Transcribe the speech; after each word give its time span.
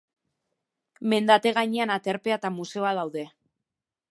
Mendate 1.13 1.51
gainean 1.57 1.93
aterpea 1.99 2.39
eta 2.41 2.51
museoa 2.57 2.95
daude. 3.01 3.27